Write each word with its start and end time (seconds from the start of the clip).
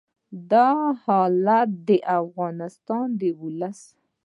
دا 0.51 0.69
حالت 1.03 1.69
د 1.87 1.89
افغانستان 2.19 3.07
د 3.19 3.21
ولس 3.41 3.79